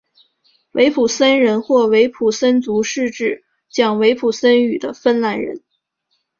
[0.71, 5.61] 维普森人或维普森族是指讲维普森语的芬兰人。